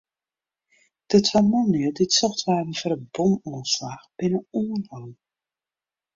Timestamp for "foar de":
2.79-2.99